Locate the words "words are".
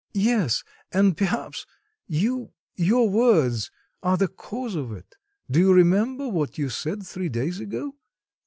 3.07-4.17